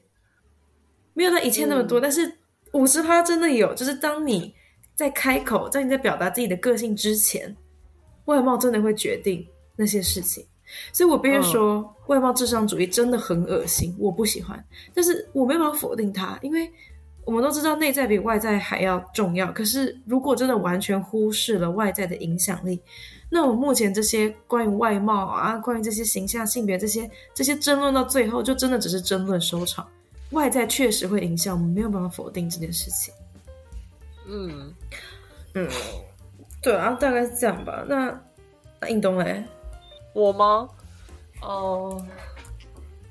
[1.13, 2.38] 没有那一切那么多，但是
[2.73, 4.53] 五十趴真的有，就是当你
[4.95, 7.55] 在开口，在你在表达自己的个性之前，
[8.25, 10.45] 外貌真的会决定那些事情。
[10.93, 14.63] 所以我必须说，外貌至上主义真的很恶心，我不喜欢。
[14.93, 16.71] 但是我没有办法否定它，因为
[17.25, 19.51] 我们都知道内在比外在还要重要。
[19.51, 22.79] 可是如果真的完全忽视了外在的影响力，
[23.31, 29.87] 那我目前这些关于外貌啊，关于这些形象、性别这些这些争论到最后，就真的只是争论收场。
[30.31, 33.13] 外在确实会影响，我们没有办法否定这件事情。
[34.27, 34.73] 嗯，
[35.55, 35.67] 嗯，
[36.61, 37.83] 对啊，大概是这样吧。
[37.87, 38.21] 那
[38.79, 39.43] 那印东嘞？
[40.13, 40.69] 我吗？
[41.41, 42.05] 哦、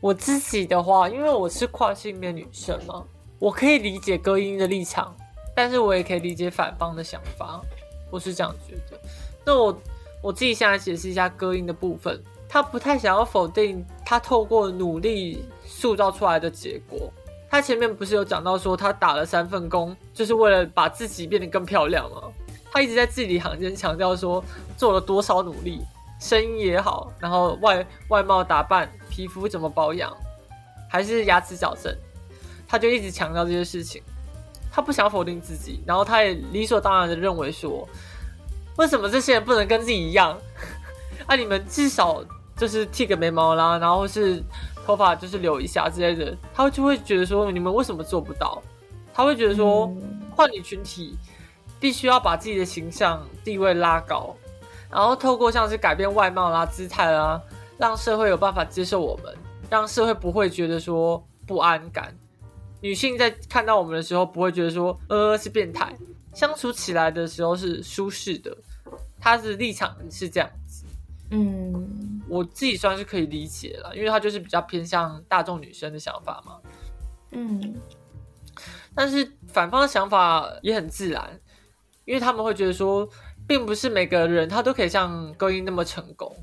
[0.00, 3.02] 我自己的话，因为我是跨性别女生嘛，
[3.38, 5.16] 我可以理解歌音的立场，
[5.56, 7.60] 但是我也可以理解反方的想法，
[8.10, 9.00] 我是这样觉得。
[9.46, 9.82] 那我
[10.22, 17.12] 我自己现在解释一下歌音的部分，他不太想要否定他透过努力塑造出来的结果。
[17.50, 22.22] 他前面不是有讲到说他打了三份工，就是为了把自己变得更漂亮吗？
[22.72, 24.44] 他一直在字里行间强调说
[24.76, 25.80] 做了多少努力，
[26.20, 30.14] 声音也好，然后外外貌打扮、皮肤怎么保养，
[30.90, 31.94] 还是牙齿矫正，
[32.66, 34.02] 他就一直强调这些事情。
[34.70, 37.88] 他不想否定自己，然后他也理所当然的认为说，
[38.76, 40.38] 为什么这些人不能跟自己一样？
[41.26, 42.22] 啊，你们至少
[42.56, 44.42] 就是剃个眉毛啦，然后是
[44.88, 48.62] 头发就是留一下之类的，他就会觉得说，你们为什么做不到？
[49.12, 51.14] 他会觉得说，嗯换女群体
[51.78, 54.34] 必须要把自己的形象地位拉高，
[54.90, 57.38] 然后透过像是改变外貌啦、姿态啦，
[57.76, 59.36] 让社会有办法接受我们，
[59.68, 62.16] 让社会不会觉得说不安感。
[62.80, 65.94] 女性在看到我们的时候，不会觉得说呃是变态，
[66.32, 68.56] 相处起来的时候是舒适的。
[69.20, 70.86] 她的立场是这样子，
[71.30, 76.58] 嗯我自己算是可以理解了，因为她就是比较偏向大众女生的想法嘛。
[77.32, 77.74] 嗯
[78.94, 81.40] 但是反方的想法也很自然，
[82.04, 83.08] 因为他们会觉得说，
[83.46, 86.34] 并不是每个人他都可以像高音那么成功。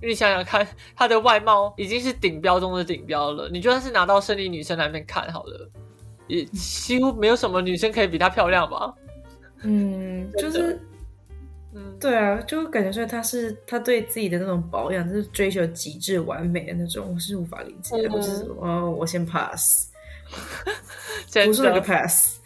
[0.00, 0.66] 因为你想想看，
[0.96, 5.70] 她的外貌已经是顶标中的顶标了，你就算是拿到胜利女生那边看好了，
[6.26, 8.92] 也几乎没有什么女生可以比她漂亮吧？
[9.62, 10.80] 嗯，就是
[11.74, 18.08] 嗯，对啊，就感觉出来他是他对自己的那种保养，就是追求极致完美的那种，我是无法理解的。
[18.08, 19.88] 嗯我只是哦，我先 pass，
[21.26, 22.40] 真不是那个，pass。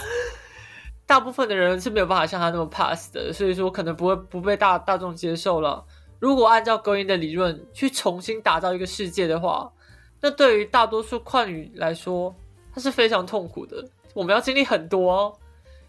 [1.06, 5.84] 大部分的人是没有办法像他那么 pass 的，所以说可能不会不被大大众接受了。
[6.18, 9.72] 如果按照高音的理论去重新打造一个世界的话，
[10.20, 12.34] 那对于大多数跨女来说，
[12.74, 13.82] 它是非常痛苦的。
[14.14, 15.38] 我们要经历很多、哦，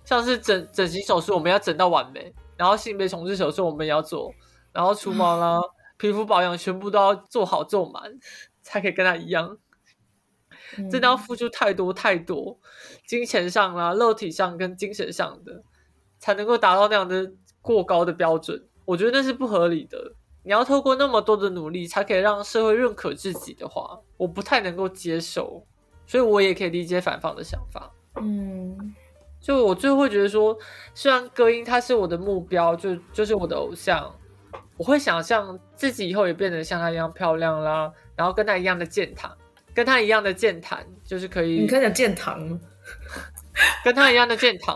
[0.07, 4.31] 像是整整形手术，我们要整到完美；然后性别重置手术，我们也要做；
[4.71, 5.59] 然后除毛啦、
[5.99, 8.17] 皮肤保养，全部都要做好做满，
[8.63, 9.57] 才可以跟他一样。
[10.77, 12.57] 嗯真的要付出太多太多，
[13.05, 15.61] 金钱上啦、肉体上跟精神上的，
[16.19, 17.29] 才能够达到那样的
[17.61, 18.65] 过高的标准。
[18.85, 20.13] 我觉得那是不合理的。
[20.43, 25.65] 你要透过那么多的努力，才可以让社会认可自己的话，我不太能够接受。
[26.05, 27.91] 所以我也可以理解反方的想法。
[28.15, 28.95] 嗯
[29.47, 30.57] 就我最后会觉得说，
[30.93, 34.13] 虽然歌音他是我的目标，就就是我的偶像，
[34.75, 39.31] 我会想象自己以后也变得像他一样漂亮啦，然后跟他一样的健谈，
[39.73, 42.59] 跟他一样的健谈，就是可以你可以讲健谈吗？
[43.85, 44.75] 跟他一样的健谈。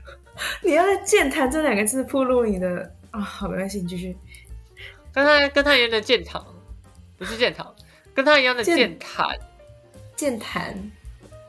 [0.64, 4.16] 你要在“健谈”这两个字铺露你的啊，好，没关系，你继续。
[5.12, 6.42] 跟他跟他一样的健谈，
[7.18, 7.66] 不是健谈，
[8.14, 9.36] 跟他一样的健健谈，
[10.16, 10.92] 健谈，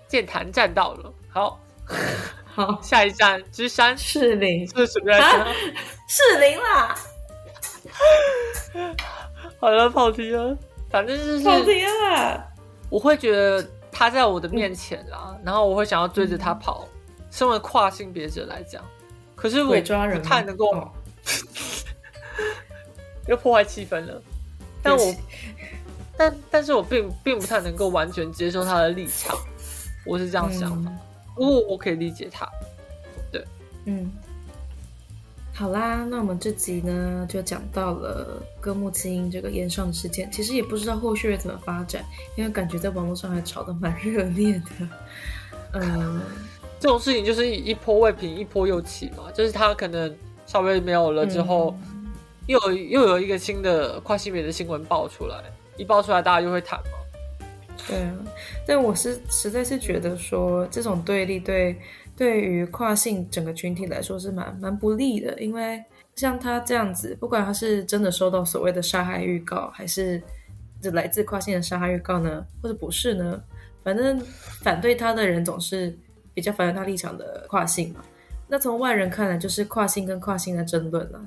[0.09, 1.13] 健谈站到了。
[1.29, 1.59] 好，
[2.53, 5.47] 好，下一站芝山，士林，是什么来着？
[6.07, 6.95] 士林啦，
[9.59, 10.57] 好了，跑题了。
[10.89, 12.43] 反正就是跑题了。
[12.89, 16.87] 我会觉得他在我的面前啦，然后我会想要追着他跑。
[17.31, 18.83] 身为跨性别者来讲，
[19.35, 19.79] 可是我
[20.23, 20.91] 太能够，哦
[23.29, 24.19] 又破坏气氛了。
[24.81, 25.15] 但我
[26.17, 29.37] 但但是我并并不太能够完全接受他的立场，
[30.07, 30.89] 我是这样想的。
[30.89, 30.99] 嗯
[31.39, 32.45] 不过我可以理解他。
[33.31, 33.41] 对
[33.85, 34.11] 嗯，
[35.53, 42.03] 好啦，那我们这集呢就讲到了歌木清这个烟上事件，其实也不知道后续会怎么发展，
[42.35, 44.87] 因为感觉在网络上还吵得蛮热烈的。
[45.79, 46.19] 嗯，
[46.77, 49.31] 这种事情就是一波未平，一波又起嘛。
[49.33, 50.13] 就是他可能
[50.45, 51.73] 稍微没有了之后，
[52.47, 55.41] 又有又有一个新的跨性别的新闻爆出来，
[55.77, 56.98] 一爆出来大家就会谈嘛。
[57.87, 58.17] 对啊，
[58.67, 61.79] 但我是实在是觉得说这种对立对
[62.15, 65.83] 对于跨性整个群体来说是蛮蛮不利的，因为
[66.15, 70.21] 像他这样子，不管他是真的收到所谓的杀害预告，还是
[70.81, 73.41] 就来自跨性的杀害预告呢，或者不是呢，
[73.83, 74.19] 反正
[74.61, 75.97] 反对他的人总是
[76.33, 78.01] 比较反对他立场的跨性嘛。
[78.47, 81.21] 那从外人看来，就是跨性跟跨性的争论了。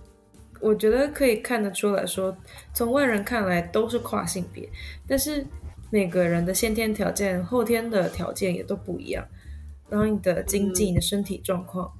[0.61, 2.36] 我觉得可以看得出来说，
[2.72, 4.68] 从外人看来都是跨性别，
[5.09, 5.44] 但是
[5.93, 9.22] 每个人的先天条件、后天的条件也都不一样，
[9.90, 11.93] 然后你的经济、你的身体状况，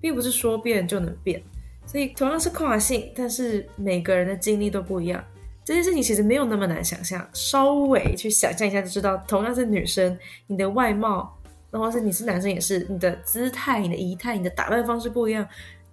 [0.00, 1.42] 并不是说变就能变。
[1.84, 5.22] 所以同样是跨性，但是每个人的经历都不一样。
[5.62, 11.38] 这件事情其实没有那么难想象，稍微去想象一下就知道，同样是女生，你的外貌，
[11.70, 15.46] 然后是你是男生也是，你的姿态、你的仪态、你的打扮方式不一样，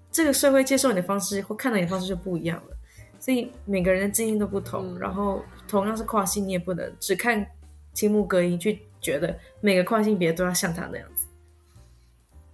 [0.10, 2.78] 这个社会接受你的方式或看到你的方式就不一样了。
[3.20, 7.45] 所以每个人的经历都不同，嗯然后同样是跨性，你也不能只看
[7.93, 11.28] 青木歌音去觉得每个跨性别都要像他那样子，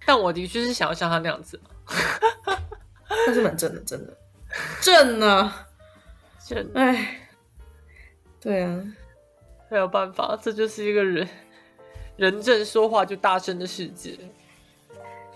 [0.06, 1.60] 但我的确是想要像他那样子，
[3.26, 4.16] 但是蛮正的，真的。
[4.80, 5.68] 正啊！
[6.44, 7.28] 就哎，
[8.40, 8.84] 对啊，
[9.70, 11.28] 没有办法，这就是一个人
[12.16, 14.18] 人正说话就大声的世界。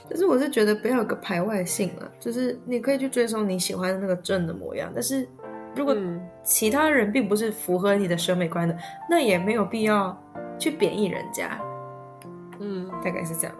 [0.08, 5.28] 但是我是觉得不要有个排外性了，就是你可以去追求你喜欢的那个正的模样，但是
[5.74, 8.76] 如果嗯，其他人并不是符合你的审美观的，
[9.08, 10.16] 那也没有必要
[10.58, 11.58] 去贬义人家，
[12.60, 13.56] 嗯，大概是这样。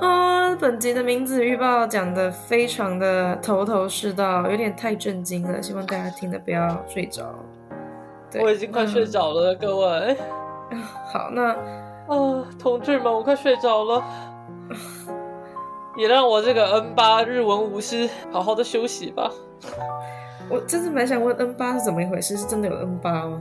[0.00, 7.32] 啊，本集的名字预报讲的非常的头头是道，有点太震惊了，希望大家听的不要睡着。
[8.30, 9.06] 对我已经快睡。
[9.06, 10.16] 着了，各位。
[11.12, 11.50] 好，那
[12.08, 14.02] 啊，同志们，我快睡着了，
[15.96, 19.30] 也让我这个 N 八日文无师好好的休息吧。
[20.48, 23.40] 我真是蛮想问 N 八是怎么一回事，是真的有 N 八吗？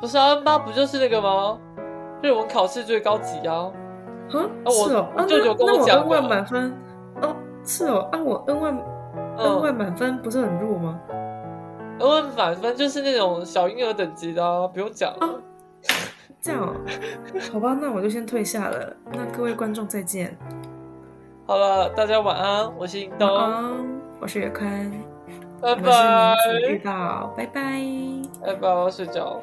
[0.00, 1.58] 不是啊，N 八不就是那个吗？
[2.22, 3.70] 日文考试最高级啊。
[4.32, 6.72] 啊，我是哦，啊，我舅舅跟那那我 N 万的满分，
[7.22, 8.78] 哦，是哦，啊，我 N 万
[9.38, 11.00] N 万嗯满分不是很弱吗
[11.98, 15.26] ？，N 万满分就是那种小婴儿等级的啊，不用讲了。
[15.26, 15.40] 哦
[16.42, 16.74] 这样哦，
[17.52, 18.96] 好吧，那我就先退下了。
[19.12, 20.34] 那各位观众再见，
[21.46, 23.86] 好了，大家晚安，我是银晚东，
[24.22, 24.90] 我是月宽，
[25.60, 27.80] 拜拜，名字预报，拜拜。
[28.44, 29.40] 拜拜，我要睡觉。